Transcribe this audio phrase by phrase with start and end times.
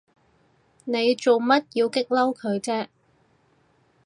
[0.85, 2.87] 你做乜要激嬲佢啫？